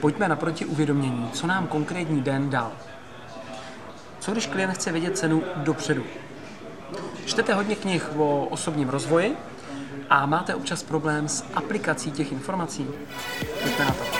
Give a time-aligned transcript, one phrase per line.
[0.00, 2.72] pojďme naproti uvědomění, co nám konkrétní den dal.
[4.20, 6.04] Co když klient chce vědět cenu dopředu?
[7.26, 9.36] Čtete hodně knih o osobním rozvoji
[10.10, 12.86] a máte občas problém s aplikací těch informací?
[13.62, 14.17] Pojďme na to.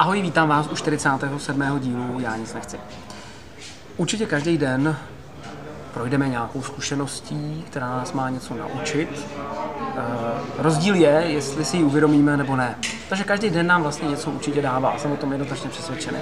[0.00, 1.78] Ahoj, vítám vás u 47.
[1.78, 2.76] dílu Já nic nechci.
[3.96, 4.96] Určitě každý den
[5.94, 9.26] projdeme nějakou zkušeností, která nás má něco naučit.
[9.96, 10.02] E,
[10.58, 12.78] rozdíl je, jestli si ji uvědomíme nebo ne.
[13.08, 16.18] Takže každý den nám vlastně něco určitě dává, jsem o tom jednoznačně přesvědčený.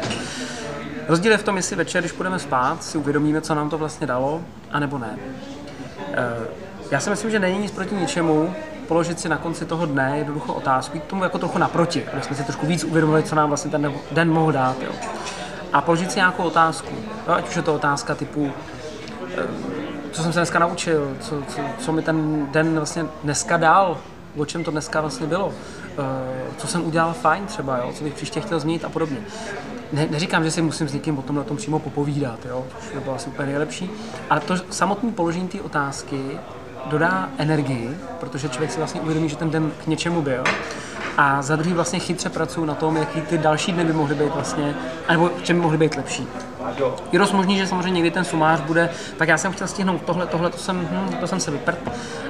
[1.08, 4.06] Rozdíl je v tom, jestli večer, když půjdeme spát, si uvědomíme, co nám to vlastně
[4.06, 5.19] dalo, anebo ne.
[6.12, 6.36] E,
[6.91, 8.55] já si myslím, že není nic proti ničemu,
[8.88, 12.37] položit si na konci toho dne jednoducho otázku, k tomu jako trochu naproti, aby jsme
[12.37, 14.77] si trošku víc uvědomili, co nám vlastně ten den mohl dát.
[14.83, 14.92] Jo.
[15.73, 16.94] A položit si nějakou otázku,
[17.28, 18.50] jo, ať už je to otázka typu,
[19.36, 19.42] eh,
[20.12, 23.98] co jsem se dneska naučil, co, co, co mi ten den vlastně dneska dal,
[24.36, 25.53] o čem to dneska vlastně bylo,
[25.98, 26.03] eh,
[26.56, 29.19] co jsem udělal fajn třeba, jo, co bych příště chtěl změnit a podobně.
[29.92, 32.94] Ne, neříkám, že si musím s někým o tom na tom přímo popovídat, jo, což
[32.94, 33.91] by bylo asi úplně nejlepší,
[34.31, 36.39] ale to samotné položení té otázky
[36.87, 40.45] dodá energii, protože člověk si vlastně uvědomí, že ten den k něčemu byl.
[41.17, 44.34] A za druhý vlastně chytře pracují na tom, jaký ty další dny by mohly být
[44.34, 44.75] vlastně,
[45.11, 46.29] nebo v čem by mohly být lepší.
[47.12, 50.27] Je dost možný, že samozřejmě někdy ten sumář bude, tak já jsem chtěl stihnout tohle,
[50.27, 51.79] tohle, to jsem, hm, to jsem se vyprt.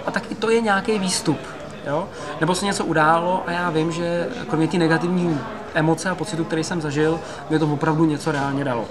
[0.07, 1.39] A tak i to je nějaký výstup.
[1.87, 2.09] Jo?
[2.41, 5.41] Nebo se něco událo a já vím, že kromě ty negativní
[5.75, 8.85] emoce a pocitu, který jsem zažil, mě to opravdu něco reálně dalo.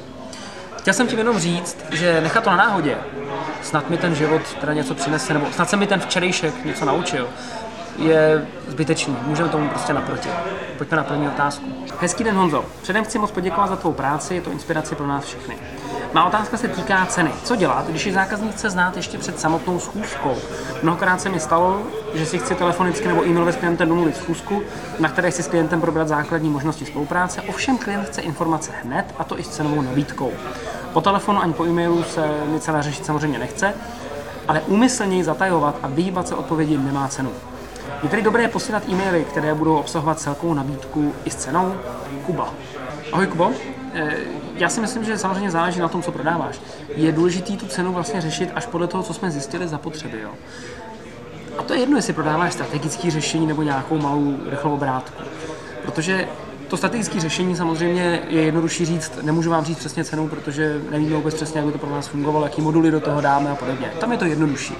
[0.77, 2.97] Chtěl jsem ti jenom říct, že nechat to na náhodě,
[3.67, 7.27] snad mi ten život teda něco přinese, nebo snad se mi ten včerejšek něco naučil,
[7.97, 9.17] je zbytečný.
[9.21, 10.29] Můžeme tomu prostě naproti.
[10.77, 11.65] Pojďme na první otázku.
[11.99, 12.65] Hezký den Honzo.
[12.81, 15.55] Předem chci moc poděkovat za tvou práci, je to inspirace pro nás všechny.
[16.13, 17.31] Má otázka se týká ceny.
[17.43, 20.35] Co dělat, když je zákazník chce znát ještě před samotnou schůzkou?
[20.83, 21.81] Mnohokrát se mi stalo,
[22.13, 24.61] že si chci telefonicky nebo e-mailově s klientem domluvit schůzku,
[24.99, 29.23] na které si s klientem probrat základní možnosti spolupráce, ovšem klient chce informace hned, a
[29.23, 30.31] to i s cenovou nabídkou.
[30.97, 33.73] Po telefonu ani po e-mailu se mi celá řešit samozřejmě nechce,
[34.47, 37.31] ale úmyslně zatajovat a vyhýbat se odpovědi nemá cenu.
[38.03, 41.75] Je tedy dobré posílat e-maily, které budou obsahovat celkovou nabídku i s cenou?
[42.25, 42.53] Kuba.
[43.11, 43.51] Ahoj Kubo.
[43.93, 44.17] Eh,
[44.55, 46.59] já si myslím, že samozřejmě záleží na tom, co prodáváš.
[46.95, 50.21] Je důležité tu cenu vlastně řešit až podle toho, co jsme zjistili za potřeby.
[50.21, 50.29] Jo?
[51.57, 55.23] A to je jedno, jestli prodáváš strategické řešení nebo nějakou malou rychlou obrátku.
[55.85, 56.27] Protože
[56.67, 61.35] to strategické řešení samozřejmě je jednodušší říct, nemůžu vám říct přesně cenu, protože nevíme vůbec
[61.35, 63.91] přesně, jak by to pro nás fungovalo, jaký moduly do toho dáme a podobně.
[63.99, 64.75] Tam je to jednodušší.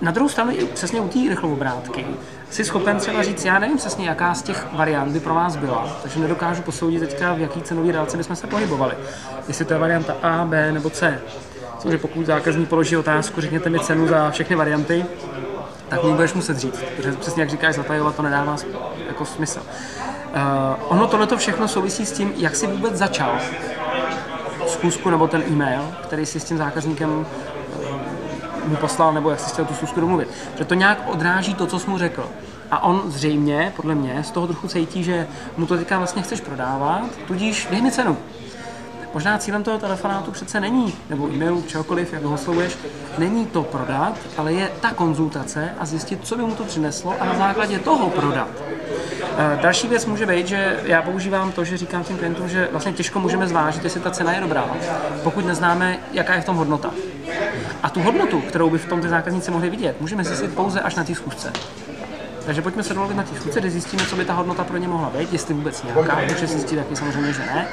[0.00, 2.06] Na druhou stranu, i přesně u té rychlovobrátky,
[2.50, 5.98] si schopen třeba říct, já nevím přesně, jaká z těch variant by pro vás byla,
[6.02, 8.94] takže nedokážu posoudit teďka, v jaký cenové délce bychom se pohybovali.
[9.48, 11.20] Jestli to je varianta A, B nebo C.
[11.78, 15.04] Samozřejmě pokud zákazník položí otázku, řekněte mi cenu za všechny varianty,
[15.88, 18.56] tak mi budeš muset říct, protože přesně jak říkáš, zatajovat to nedává
[19.08, 19.60] jako smysl.
[20.34, 23.38] Uh, ono tohle všechno souvisí s tím, jak si vůbec začal
[24.66, 27.26] zkusku nebo ten e-mail, který si s tím zákazníkem
[28.66, 30.28] mu poslal, nebo jak si chtěl tu schůzku domluvit.
[30.58, 32.28] Že to nějak odráží to, co jsi mu řekl.
[32.70, 36.40] A on zřejmě, podle mě, z toho trochu cítí, že mu to teďka vlastně chceš
[36.40, 38.16] prodávat, tudíž dej mi cenu.
[39.14, 42.78] Možná cílem toho telefonátu přece není, nebo e-mailu, čehokoliv, jak ho oslovuješ,
[43.18, 47.24] není to prodat, ale je ta konzultace a zjistit, co by mu to přineslo a
[47.24, 48.48] na základě toho prodat.
[49.38, 52.92] E, další věc může být, že já používám to, že říkám těm klientům, že vlastně
[52.92, 54.76] těžko můžeme zvážit, jestli ta cena je dobrá,
[55.22, 56.90] pokud neznáme, jaká je v tom hodnota.
[57.82, 60.94] A tu hodnotu, kterou by v tom ty zákazníci mohli vidět, můžeme zjistit pouze až
[60.94, 61.52] na té schůzce.
[62.46, 64.88] Takže pojďme se domluvit na té schůzce, kde zjistíme, co by ta hodnota pro ně
[64.88, 67.66] mohla být, jestli vůbec nějaká, může zjistit taky samozřejmě, že ne.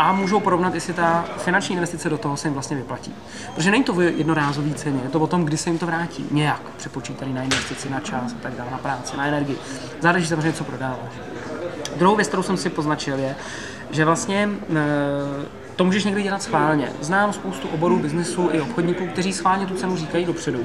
[0.00, 3.14] A můžou porovnat, jestli ta finanční investice do toho se jim vlastně vyplatí.
[3.54, 6.26] Protože není to v jednorázové ceně, je to o tom, kdy se jim to vrátí.
[6.30, 9.56] Nějak přepočítaný na investici, na čas a tak dále, na práci, na energii.
[10.00, 11.12] Záleží samozřejmě, co prodáváš.
[11.96, 13.36] Druhou věc, kterou jsem si poznačil, je,
[13.90, 14.86] že vlastně e,
[15.76, 16.92] to můžeš někdy dělat schválně.
[17.00, 20.64] Znám spoustu oborů biznesu i obchodníků, kteří schválně tu cenu říkají dopředu,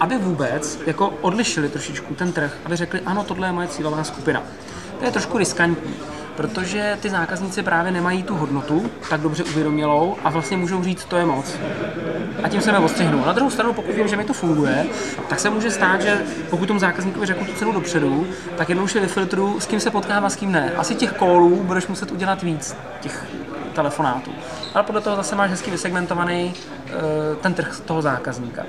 [0.00, 4.42] aby vůbec jako odlišili trošičku ten trh, aby řekli, ano, tohle je moje cílová skupina.
[4.98, 5.94] To je trošku riskantní,
[6.36, 11.16] protože ty zákazníci právě nemají tu hodnotu tak dobře uvědomělou a vlastně můžou říct, to
[11.16, 11.56] je moc.
[12.42, 13.24] A tím se mi odstřihnu.
[13.26, 14.86] Na druhou stranu, pokud vím, že mi to funguje,
[15.28, 18.26] tak se může stát, že pokud tomu zákazníkovi řeknu tu cenu dopředu,
[18.56, 20.72] tak jednou už vyfiltruju, s kým se potkám a s kým ne.
[20.76, 23.26] Asi těch kólů budeš muset udělat víc, těch
[23.74, 24.30] telefonátů.
[24.74, 26.92] Ale podle toho zase máš hezky vysegmentovaný uh,
[27.36, 28.62] ten trh toho zákazníka.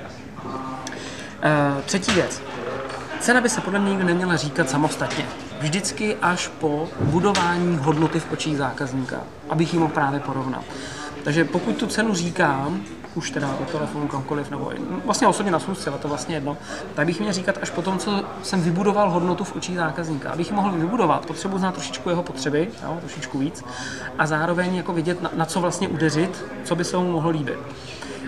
[0.44, 2.42] Uh, třetí věc.
[3.20, 5.24] Cena by se podle mě neměla říkat samostatně.
[5.60, 9.20] Vždycky až po budování hodnoty v očích zákazníka,
[9.50, 10.64] abych ji mohl právě porovnat.
[11.24, 12.80] Takže pokud tu cenu říkám,
[13.14, 14.72] už teda do telefonu kamkoliv, nebo
[15.04, 16.56] vlastně osobně na schůzce, ale to vlastně jedno,
[16.94, 20.30] tak bych měl říkat až po tom, co jsem vybudoval hodnotu v očích zákazníka.
[20.30, 23.64] Abych ji mohl vybudovat, potřebuji znát trošičku jeho potřeby, jo, trošičku víc,
[24.18, 27.58] a zároveň jako vidět, na, na co vlastně udeřit, co by se mu mohlo líbit.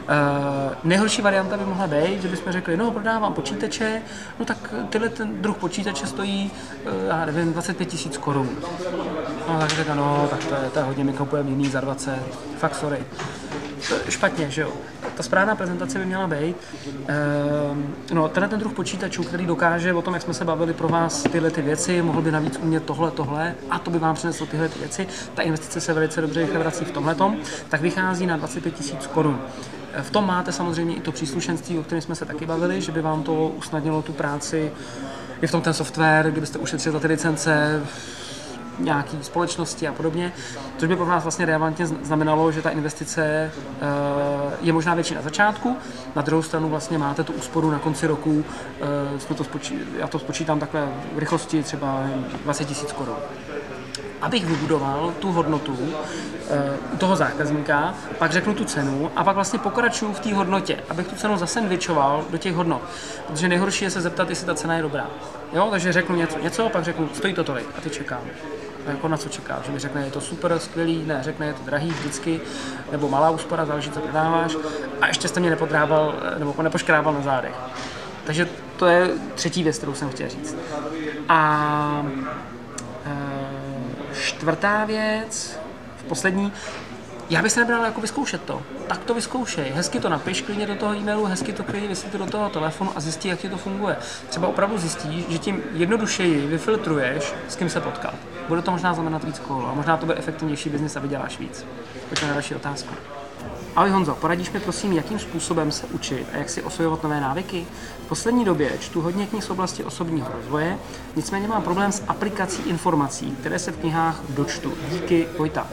[0.09, 4.03] Uh, nejhorší varianta by mohla být, že bychom řekli, no prodávám počítače,
[4.39, 6.51] no tak tyhle ten druh počítače stojí,
[6.85, 8.49] uh, já nevím, 25 tisíc korun.
[9.49, 12.19] No tak řekl, no tak to je, to je hodně, my kupujeme jiný za 20,
[12.59, 12.99] fakt sorry.
[13.89, 14.73] To špatně, že jo.
[15.17, 16.57] Ta správná prezentace by měla být.
[16.87, 17.77] Uh,
[18.13, 21.23] no, tenhle ten druh počítačů, který dokáže o tom, jak jsme se bavili pro vás
[21.23, 24.69] tyhle ty věci, mohl by navíc umět tohle, tohle a to by vám přineslo tyhle
[24.69, 25.07] ty věci.
[25.35, 27.17] Ta investice se velice dobře vrací v tomhle,
[27.69, 29.41] tak vychází na 25 tisíc korun.
[30.03, 33.03] V tom máte samozřejmě i to příslušenství, o kterém jsme se taky bavili, že by
[33.03, 34.73] vám to usnadnilo tu práci.
[35.43, 37.83] Je v tom ten software, kdybyste ušetřili za ty licence,
[38.79, 40.33] nějaký společnosti a podobně,
[40.79, 43.87] což by pro nás vlastně relevantně znamenalo, že ta investice eh,
[44.61, 45.77] je možná větší na začátku,
[46.17, 48.45] na druhou stranu vlastně máte tu úsporu na konci roku,
[48.81, 52.05] eh, jsme to spočí, já to spočítám takhle v rychlosti třeba
[52.45, 53.17] 20 tisíc korun
[54.23, 55.79] abych vybudoval tu hodnotu
[56.51, 60.79] eh, u toho zákazníka, pak řeknu tu cenu a pak vlastně pokračuju v té hodnotě,
[60.89, 62.83] abych tu cenu zase vyčoval do těch hodnot.
[63.27, 65.07] Protože nejhorší je se zeptat, jestli ta cena je dobrá.
[65.53, 68.21] Jo, takže řeknu něco, něco, pak řeknu, stojí to tolik a ty čekám.
[68.87, 69.67] Jako na co čekáš?
[69.67, 72.41] Že mi řekne, je to super, skvělý, ne, řekne, je to drahý vždycky,
[72.93, 74.57] nebo malá úspora, záleží, co prodáváš.
[75.01, 77.55] A ještě jste mě nepodrábal, eh, nebo nepoškrával na zádech.
[78.25, 80.57] Takže to je třetí věc, kterou jsem chtěl říct.
[81.29, 82.07] A
[84.23, 85.59] Čtvrtá věc,
[85.97, 86.53] v poslední,
[87.31, 88.63] já bych se nebral jako vyzkoušet to.
[88.89, 89.73] Tak to vyzkoušej.
[89.75, 93.01] Hezky to napiš klidně do toho e-mailu, hezky to klidně vysvětli do toho telefonu a
[93.01, 93.97] zjistí, jak ti to funguje.
[94.29, 98.15] Třeba opravdu zjistí, že tím jednodušeji vyfiltruješ, s kým se potkat.
[98.49, 101.67] Bude to možná znamenat víc kol a možná to bude efektivnější biznis a vyděláš víc.
[102.09, 102.95] Pojďme na další otázku.
[103.77, 107.67] Ahoj Honzo, poradíš mi prosím, jakým způsobem se učit a jak si osvojovat nové návyky?
[108.05, 110.79] V poslední době čtu hodně knih z oblasti osobního rozvoje,
[111.17, 114.73] nicméně mám problém s aplikací informací, které se v knihách dočtu.
[114.91, 115.67] Díky, Vojta.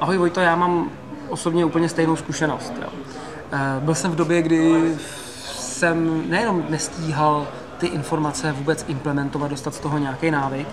[0.00, 0.90] Ahoj Vojto, já mám
[1.28, 2.72] osobně úplně stejnou zkušenost.
[2.82, 2.88] Jo.
[3.52, 4.94] Eh, byl jsem v době, kdy
[5.44, 7.46] jsem nejenom nestíhal
[7.78, 10.68] ty informace vůbec implementovat, dostat z toho nějaký návyk,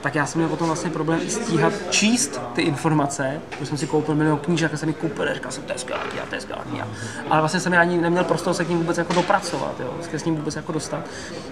[0.00, 4.14] tak já jsem měl potom vlastně problém stíhat číst ty informace, protože jsem si koupil
[4.14, 6.40] milion knížek a jsem mi koupil, říkal jsem, to je kniha, to je
[6.70, 6.88] kniha.
[7.30, 10.36] Ale vlastně jsem ani neměl prostor se k ním vůbec jako dopracovat, jo, s ním
[10.36, 11.00] vůbec jako dostat.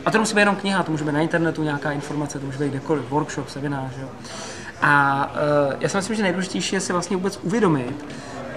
[0.07, 2.59] A to musí být jenom kniha, to může být na internetu nějaká informace, to může
[2.59, 4.09] být kdekoliv, workshop, seminář, jo.
[4.83, 5.27] A
[5.69, 8.05] uh, já si myslím, že nejdůležitější je si vlastně vůbec uvědomit,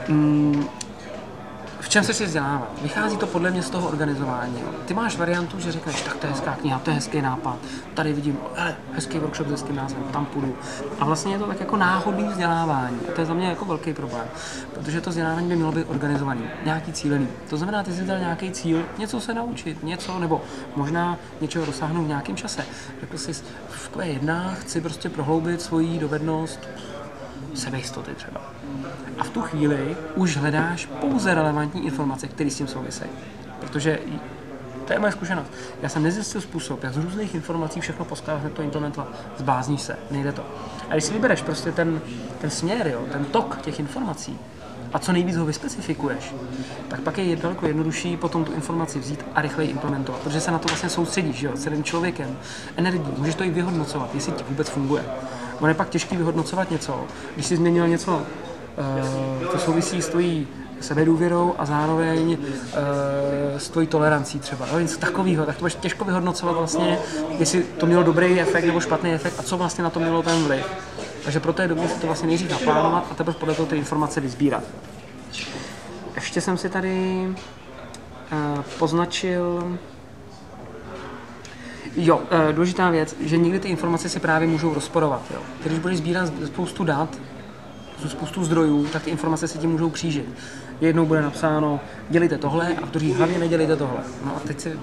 [0.09, 0.69] um,
[1.85, 2.71] v čem se si vzdělávat?
[2.81, 4.63] Vychází to podle mě z toho organizování.
[4.85, 7.57] Ty máš variantu, že řekneš, tak to je hezká kniha, to je hezký nápad,
[7.93, 10.55] tady vidím, hele, hezký workshop s hezkým názvem, tam půjdu.
[10.99, 12.99] A vlastně je to tak jako náhodný vzdělávání.
[13.09, 14.27] A to je za mě jako velký problém,
[14.73, 17.27] protože to vzdělávání by mělo být organizovaný, nějaký cílený.
[17.49, 20.41] To znamená, ty si dal nějaký cíl, něco se naučit, něco, nebo
[20.75, 22.65] možná něčeho dosáhnout v nějakém čase.
[23.01, 23.33] Řekl jsi,
[23.69, 26.59] v Q1 chci prostě prohloubit svoji dovednost
[27.55, 28.41] sebejistoty třeba.
[29.19, 33.11] A v tu chvíli už hledáš pouze relevantní informace, které s tím souvisejí.
[33.59, 33.99] Protože
[34.85, 35.51] to je moje zkušenost.
[35.81, 39.07] Já jsem nezjistil způsob, jak z různých informací všechno poskládat, to implementovat.
[39.37, 40.45] Zbázníš se, nejde to.
[40.89, 42.01] A když si vybereš prostě ten,
[42.41, 44.39] ten směr, jo, ten tok těch informací,
[44.93, 46.33] a co nejvíc ho vyspecifikuješ,
[46.87, 50.59] tak pak je daleko jednodušší potom tu informaci vzít a rychleji implementovat, protože se na
[50.59, 52.37] to vlastně soustředíš, jo, celým člověkem,
[52.75, 55.05] energií, můžeš to i vyhodnocovat, jestli ti vůbec funguje.
[55.59, 57.03] Ono je pak těžký vyhodnocovat něco,
[57.35, 58.21] když jsi změnil něco,
[59.41, 60.47] uh, to souvisí s tvojí
[60.81, 62.37] sebedůvěrou a zároveň uh,
[63.57, 64.67] s tvojí tolerancí třeba.
[64.71, 66.99] No, něco takového, tak to budeš těžko vyhodnocovat vlastně,
[67.39, 70.43] jestli to mělo dobrý efekt nebo špatný efekt a co vlastně na to mělo ten
[70.43, 70.65] vliv.
[71.23, 74.21] Takže proto je dobré si to vlastně nejdřív naplánovat a teprve podle toho ty informace
[74.21, 74.63] vyzbírat.
[76.15, 79.77] Ještě jsem si tady uh, poznačil
[81.97, 85.21] Jo, uh, důležitá věc, že někdy ty informace si právě můžou rozporovat.
[85.33, 85.39] Jo.
[85.63, 87.17] Když budeš sbírat spoustu dat,
[88.07, 90.25] spoustu zdrojů, tak ty informace se ti můžou křížit.
[90.81, 93.99] Jednou bude napsáno, dělejte tohle a v druhý hlavně nedělejte tohle.
[94.25, 94.79] No a teď si.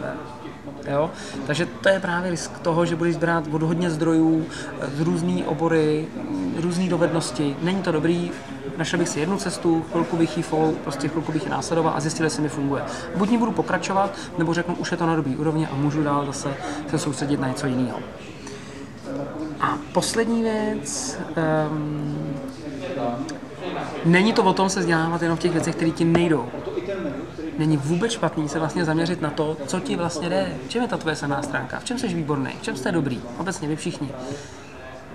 [0.90, 1.10] Jo?
[1.46, 4.46] Takže to je právě risk toho, že budeš brát od hodně zdrojů,
[4.80, 6.06] eh, z různé obory,
[6.56, 7.56] různé dovednosti.
[7.62, 8.30] Není to dobrý,
[8.76, 12.00] našel bych si jednu cestu, chvilku bych ji follow, prostě chvilku bych ji následoval a
[12.00, 12.82] zjistil, jestli mi funguje.
[13.16, 16.26] Buď ní budu pokračovat, nebo řeknu, už je to na dobrý úrovni a můžu dál
[16.26, 16.54] zase
[16.90, 17.98] se soustředit na něco jiného.
[19.60, 21.18] A poslední věc,
[21.70, 22.36] um,
[24.04, 26.48] není to o tom se vzdělávat jenom v těch věcech, které ti nejdou.
[27.58, 30.88] není vůbec špatný se vlastně zaměřit na to, co ti vlastně jde, v čem je
[30.88, 34.10] ta tvoje silná stránka, v čem jsi výborný, v čem jste dobrý, obecně vy všichni.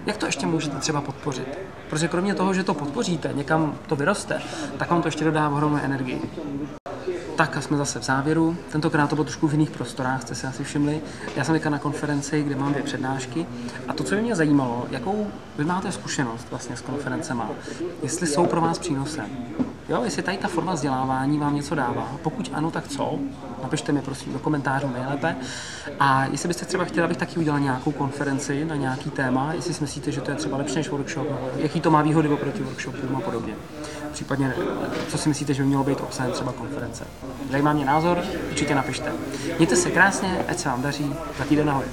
[0.05, 1.57] Jak to ještě můžete třeba podpořit?
[1.89, 4.41] Protože kromě toho, že to podpoříte, někam to vyroste,
[4.77, 6.21] tak vám to ještě dodá ohromnou energii.
[7.35, 8.57] Tak a jsme zase v závěru.
[8.71, 11.01] Tentokrát to bylo trošku v jiných prostorách, jste si asi všimli.
[11.35, 13.45] Já jsem teďka na konferenci, kde mám dvě přednášky.
[13.87, 15.27] A to, co by mě zajímalo, jakou
[15.57, 17.49] vy máte zkušenost vlastně s konferencema,
[18.03, 19.25] jestli jsou pro vás přínosem.
[19.89, 22.11] Jo, jestli tady ta forma vzdělávání vám něco dává.
[22.23, 23.19] Pokud ano, tak co?
[23.63, 25.35] Napište mi prosím do komentářů nejlépe.
[25.99, 29.81] A jestli byste třeba chtěli, abych taky udělal nějakou konferenci na nějaký téma, jestli si
[29.81, 33.19] myslíte, že to je třeba lepší než workshop, jaký to má výhody oproti workshopům a
[33.19, 33.53] podobně.
[34.11, 34.53] Případně,
[35.07, 37.03] co si myslíte, že by mělo být obsahem třeba konference.
[37.51, 39.11] Zajímá mě názor, určitě napište.
[39.57, 41.85] Mějte se krásně, ať se vám daří, za týden ahoj.